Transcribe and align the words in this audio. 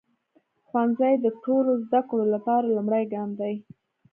ښوونځی 0.67 1.13
د 1.19 1.25
ټولو 1.43 1.71
زده 1.85 2.01
کړو 2.09 2.25
لپاره 2.35 2.73
لومړی 2.75 3.03
ګام 3.13 3.29
دی. 3.39 3.55